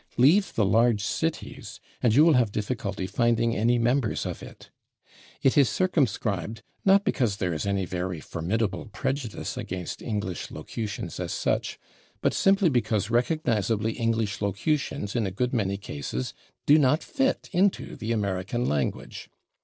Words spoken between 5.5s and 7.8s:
is circumscribed, not because there is